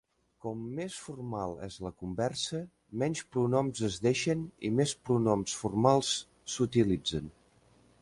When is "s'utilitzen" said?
6.57-7.35